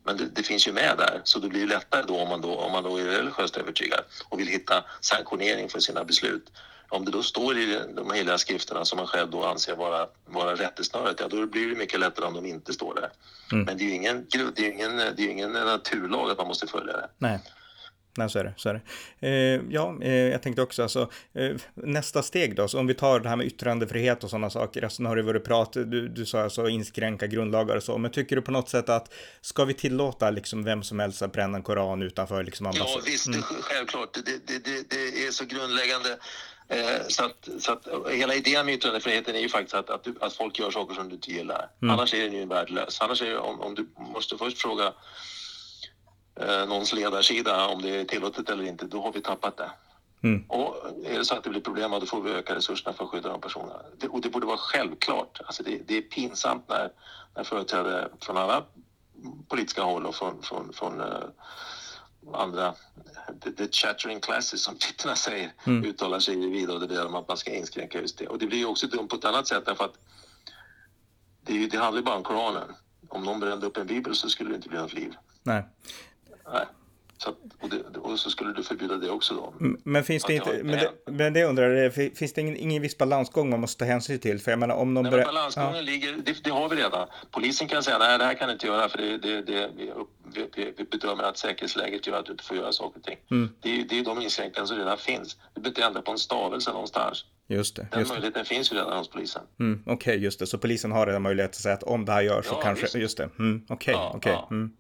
Men 0.03 0.17
det, 0.17 0.25
det, 0.25 0.43
finns 0.43 0.67
ju 0.67 0.71
med 0.71 0.97
där, 0.97 1.21
så 1.23 1.39
det 1.39 1.49
blir 1.49 1.67
lättare 1.67 2.03
då 2.07 2.17
om 2.17 2.29
man 2.29 2.41
då, 2.41 2.55
om 2.55 2.71
man 2.71 2.83
då 2.83 2.97
är 2.97 3.05
religiöst 3.05 3.57
övertygad 3.57 3.99
och 4.29 4.39
vill 4.39 4.47
hitta 4.47 4.83
sanktionering 5.01 5.69
för 5.69 5.79
sina 5.79 6.03
beslut. 6.03 6.51
Om 6.89 7.05
det 7.05 7.11
då 7.11 7.23
står 7.23 7.57
i 7.57 7.79
de 7.95 8.11
heliga 8.11 8.37
skrifterna 8.37 8.85
som 8.85 8.97
man 8.97 9.07
själv 9.07 9.31
då 9.31 9.45
anser 9.45 9.75
vara, 9.75 10.07
vara 10.25 10.55
rättesnöret, 10.55 11.19
ja 11.19 11.27
då 11.27 11.45
blir 11.45 11.69
det 11.69 11.75
mycket 11.75 11.99
lättare 11.99 12.25
om 12.25 12.33
de 12.33 12.45
inte 12.45 12.73
står 12.73 12.95
där. 12.95 13.09
Mm. 13.51 13.65
Men 13.65 13.77
det 13.77 13.83
är 13.83 13.85
ju 13.85 13.93
ingen, 13.93 14.27
det 14.55 14.65
är 14.65 14.71
ingen, 14.71 14.97
det 14.97 15.23
är 15.23 15.29
ingen 15.29 15.51
naturlag 15.51 16.31
att 16.31 16.37
man 16.37 16.47
måste 16.47 16.67
följa 16.67 16.93
det. 16.93 17.09
Nej. 17.17 17.39
Nej, 18.17 18.29
så 18.29 18.39
är 18.39 18.43
det. 18.43 18.53
Så 18.57 18.69
är 18.69 18.73
det. 18.73 19.27
Eh, 19.27 19.61
ja, 19.69 19.97
eh, 20.01 20.13
jag 20.13 20.41
tänkte 20.41 20.61
också 20.61 20.83
alltså, 20.83 21.09
eh, 21.33 21.55
nästa 21.73 22.23
steg 22.23 22.55
då, 22.55 22.67
så 22.67 22.79
om 22.79 22.87
vi 22.87 22.93
tar 22.93 23.19
det 23.19 23.29
här 23.29 23.35
med 23.35 23.47
yttrandefrihet 23.47 24.23
och 24.23 24.29
sådana 24.29 24.49
saker, 24.49 24.83
alltså, 24.83 25.03
har 25.03 25.15
det 25.15 25.21
varit 25.21 25.43
prat, 25.43 25.73
du, 25.73 26.07
du 26.07 26.25
sa 26.25 26.41
alltså 26.41 26.69
inskränka 26.69 27.27
grundlagar 27.27 27.75
och 27.75 27.83
så, 27.83 27.97
men 27.97 28.11
tycker 28.11 28.35
du 28.35 28.41
på 28.41 28.51
något 28.51 28.69
sätt 28.69 28.89
att 28.89 29.13
ska 29.41 29.65
vi 29.65 29.73
tillåta 29.73 30.29
liksom 30.29 30.63
vem 30.63 30.83
som 30.83 30.99
helst 30.99 31.21
att 31.21 31.33
bränna 31.33 31.57
en 31.57 31.63
koran 31.63 32.01
utanför 32.01 32.43
liksom 32.43 32.65
ambassad? 32.65 32.87
Ja, 32.87 33.01
visst, 33.05 33.27
mm. 33.27 33.41
självklart. 33.41 34.13
Det, 34.13 34.47
det, 34.47 34.65
det, 34.65 34.89
det 34.89 35.27
är 35.27 35.31
så 35.31 35.45
grundläggande. 35.45 36.17
Eh, 36.67 37.07
så, 37.07 37.25
att, 37.25 37.49
så 37.59 37.71
att 37.71 37.87
hela 38.11 38.35
idén 38.35 38.65
med 38.65 38.75
yttrandefriheten 38.75 39.35
är 39.35 39.39
ju 39.39 39.49
faktiskt 39.49 39.75
att, 39.75 39.89
att, 39.89 40.03
du, 40.03 40.15
att 40.21 40.33
folk 40.33 40.59
gör 40.59 40.71
saker 40.71 40.95
som 40.95 41.09
du 41.09 41.15
inte 41.15 41.31
gillar. 41.31 41.69
Mm. 41.81 41.93
Annars 41.93 42.13
är 42.13 42.23
den 42.23 42.33
ju 42.33 42.45
värdelös. 42.45 43.01
Annars 43.01 43.21
är 43.21 43.25
det, 43.25 43.37
om, 43.37 43.61
om 43.61 43.75
du 43.75 43.87
måste 44.13 44.37
först 44.37 44.61
fråga 44.61 44.93
eh, 46.39 46.67
någons 46.67 46.93
ledarsida 46.93 47.67
om 47.67 47.81
det 47.81 47.99
är 47.99 48.05
tillåtet 48.05 48.49
eller 48.49 48.63
inte, 48.63 48.85
då 48.85 49.01
har 49.01 49.11
vi 49.11 49.21
tappat 49.21 49.57
det. 49.57 49.71
Mm. 50.23 50.45
Och 50.47 50.75
är 51.05 51.17
det 51.17 51.25
så 51.25 51.35
att 51.35 51.43
det 51.43 51.49
blir 51.49 51.61
problem, 51.61 51.91
då 51.91 52.05
får 52.05 52.21
vi 52.21 52.31
öka 52.31 52.55
resurserna 52.55 52.93
för 52.93 53.03
att 53.03 53.09
skydda 53.09 53.29
de 53.29 53.41
personerna. 53.41 53.81
Det, 53.97 54.07
och 54.07 54.21
det 54.21 54.29
borde 54.29 54.45
vara 54.45 54.57
självklart. 54.57 55.41
Alltså 55.45 55.63
det, 55.63 55.77
det 55.87 55.97
är 55.97 56.01
pinsamt 56.01 56.69
när, 56.69 56.91
när 57.35 57.43
företrädare 57.43 58.09
från 58.21 58.37
alla 58.37 58.63
politiska 59.47 59.83
håll 59.83 60.05
och 60.05 60.15
från, 60.15 60.41
från, 60.41 60.73
från 60.73 61.01
uh, 61.01 61.23
andra, 62.33 62.73
the, 63.43 63.51
the 63.51 63.67
chattering 63.71 64.19
classes 64.19 64.63
som 64.63 64.75
tittarna 64.75 65.15
säger, 65.15 65.53
mm. 65.63 65.85
uttalar 65.85 66.19
sig 66.19 66.49
vidare 66.49 66.77
och 66.77 66.87
det 66.87 67.05
om 67.05 67.15
att 67.15 67.27
man 67.27 67.37
ska 67.37 67.55
inskränka 67.55 68.01
just 68.01 68.17
det. 68.17 68.27
Och 68.27 68.39
det 68.39 68.45
blir 68.45 68.57
ju 68.57 68.65
också 68.65 68.87
dumt 68.87 69.07
på 69.07 69.15
ett 69.15 69.25
annat 69.25 69.47
sätt 69.47 69.65
därför 69.65 69.85
att 69.85 69.97
det, 71.41 71.67
det 71.67 71.77
handlar 71.77 71.99
ju 71.99 72.05
bara 72.05 72.15
om 72.15 72.23
Koranen. 72.23 72.75
Om 73.09 73.23
någon 73.23 73.39
brände 73.39 73.65
upp 73.65 73.77
en 73.77 73.87
bibel 73.87 74.15
så 74.15 74.29
skulle 74.29 74.49
det 74.49 74.55
inte 74.55 74.69
bli 74.69 74.77
något 74.77 74.93
liv. 74.93 75.13
Nej. 75.43 75.63
Nej. 76.53 76.65
Så, 77.23 77.29
och, 77.59 77.69
det, 77.69 77.99
och, 77.99 78.19
så 78.19 78.29
skulle 78.29 78.53
du 78.53 78.63
förbjuda 78.63 78.97
det 78.97 79.09
också 79.09 79.33
då. 79.33 79.53
Men 79.83 80.03
finns 80.03 80.23
det 80.23 80.33
inte, 80.33 80.63
men 80.63 80.79
det, 80.79 81.11
men 81.11 81.33
det 81.33 81.43
undrar 81.43 81.69
jag, 81.69 81.93
finns 81.93 82.33
det 82.33 82.41
ingen, 82.41 82.57
ingen 82.57 82.81
viss 82.81 82.97
balansgång 82.97 83.49
man 83.49 83.59
måste 83.59 83.79
ta 83.79 83.85
hänsyn 83.85 84.19
till? 84.19 84.39
För 84.39 84.51
jag 84.51 84.59
menar 84.59 84.75
om 84.75 84.93
de... 84.93 85.03
Nej, 85.03 85.25
balansgången 85.25 85.75
ja. 85.75 85.81
ligger, 85.81 86.13
det, 86.25 86.43
det, 86.43 86.49
har 86.49 86.69
vi 86.69 86.75
redan. 86.75 87.07
Polisen 87.31 87.67
kan 87.67 87.83
säga 87.83 87.97
nej 87.97 88.17
det 88.17 88.23
här 88.23 88.33
kan 88.33 88.47
du 88.47 88.53
inte 88.53 88.67
göra 88.67 88.89
för 88.89 88.97
det, 88.97 89.17
det, 89.17 89.41
det, 89.41 89.69
vi, 89.77 89.91
vi, 90.55 90.73
vi 90.77 90.83
bedömer 90.83 91.23
att 91.23 91.37
säkerhetsläget 91.37 92.07
gör 92.07 92.19
att 92.19 92.25
du 92.25 92.31
inte 92.31 92.43
får 92.43 92.57
göra 92.57 92.71
saker 92.71 92.99
och 92.99 93.05
ting. 93.05 93.17
Mm. 93.31 93.49
Det, 93.61 93.83
det 93.83 93.99
är 93.99 94.03
de 94.03 94.21
inskränkningar 94.21 94.65
som 94.65 94.77
redan 94.77 94.97
finns. 94.97 95.37
Du 95.53 95.61
behöver 95.61 95.69
inte 95.69 95.83
ändra 95.83 96.01
på 96.01 96.11
en 96.11 96.17
stavelse 96.17 96.71
någonstans. 96.71 97.25
Just 97.47 97.75
det. 97.75 97.87
Den 97.91 97.99
just 97.99 98.11
möjligheten 98.11 98.43
det. 98.43 98.49
finns 98.49 98.71
ju 98.71 98.75
redan 98.75 98.97
hos 98.97 99.09
polisen. 99.09 99.41
Mm, 99.59 99.83
Okej, 99.85 99.93
okay, 99.95 100.17
just 100.23 100.39
det. 100.39 100.47
Så 100.47 100.57
polisen 100.57 100.91
har 100.91 101.07
redan 101.07 101.21
möjlighet 101.21 101.51
att 101.51 101.55
säga 101.55 101.75
att 101.75 101.83
om 101.83 102.05
det 102.05 102.11
här 102.11 102.21
görs 102.21 102.45
ja, 102.49 102.55
så 102.55 102.61
kanske, 102.61 102.83
just, 102.83 102.95
just 102.95 103.17
det. 103.17 103.29
Mm, 103.39 103.65
Okej, 103.69 103.95
okay, 103.95 104.05
ja, 104.05 104.11
okej. 104.15 104.17
Okay. 104.17 104.31
Ja. 104.31 104.47
Mm. 104.51 104.71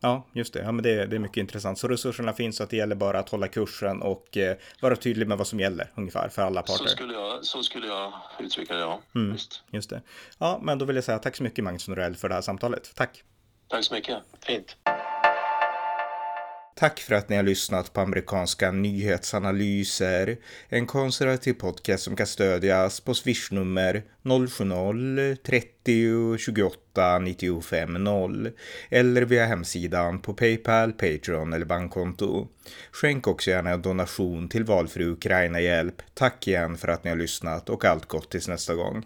Ja, 0.00 0.26
just 0.32 0.52
det. 0.52 0.62
Ja, 0.62 0.72
men 0.72 0.82
det, 0.82 1.06
det 1.06 1.16
är 1.16 1.20
mycket 1.20 1.36
intressant. 1.36 1.78
Så 1.78 1.88
resurserna 1.88 2.32
finns 2.32 2.56
så 2.56 2.62
att 2.62 2.70
det 2.70 2.76
gäller 2.76 2.96
bara 2.96 3.18
att 3.18 3.28
hålla 3.28 3.48
kursen 3.48 4.02
och 4.02 4.36
eh, 4.36 4.56
vara 4.80 4.96
tydlig 4.96 5.28
med 5.28 5.38
vad 5.38 5.46
som 5.46 5.60
gäller 5.60 5.92
ungefär 5.94 6.28
för 6.28 6.42
alla 6.42 6.62
parter. 6.62 6.84
Så 6.84 6.88
skulle 6.88 7.14
jag, 7.14 7.44
så 7.44 7.62
skulle 7.62 7.86
jag 7.86 8.12
uttrycka 8.40 8.74
det, 8.74 8.80
ja. 8.80 9.00
Mm, 9.14 9.32
just. 9.32 9.62
just 9.70 9.90
det. 9.90 10.02
Ja, 10.38 10.60
men 10.62 10.78
då 10.78 10.84
vill 10.84 10.96
jag 10.96 11.04
säga 11.04 11.18
tack 11.18 11.36
så 11.36 11.42
mycket 11.42 11.64
Magnus 11.64 11.88
Norell 11.88 12.16
för 12.16 12.28
det 12.28 12.34
här 12.34 12.42
samtalet. 12.42 12.92
Tack. 12.94 13.22
Tack 13.68 13.84
så 13.84 13.94
mycket. 13.94 14.18
Fint. 14.46 14.76
Tack 16.78 17.00
för 17.00 17.14
att 17.14 17.28
ni 17.28 17.36
har 17.36 17.42
lyssnat 17.42 17.92
på 17.92 18.00
amerikanska 18.00 18.72
nyhetsanalyser, 18.72 20.36
en 20.68 20.86
konservativ 20.86 21.52
podcast 21.52 22.04
som 22.04 22.16
kan 22.16 22.26
stödjas 22.26 23.00
på 23.00 23.14
swishnummer 23.14 24.02
070-30 24.22 26.38
28 26.38 27.18
95 27.18 28.04
0 28.04 28.50
eller 28.88 29.22
via 29.22 29.46
hemsidan 29.46 30.18
på 30.18 30.34
Paypal, 30.34 30.92
Patreon 30.92 31.52
eller 31.52 31.66
bankkonto. 31.66 32.48
Skänk 32.92 33.26
också 33.26 33.50
gärna 33.50 33.70
en 33.70 33.82
donation 33.82 34.48
till 34.48 34.64
valfri 34.64 35.04
Ukraina-hjälp. 35.04 36.02
Tack 36.14 36.48
igen 36.48 36.76
för 36.76 36.88
att 36.88 37.04
ni 37.04 37.10
har 37.10 37.16
lyssnat 37.16 37.70
och 37.70 37.84
allt 37.84 38.06
gott 38.06 38.30
tills 38.30 38.48
nästa 38.48 38.74
gång. 38.74 39.04